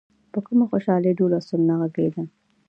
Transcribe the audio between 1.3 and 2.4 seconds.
او سرنا غږېده.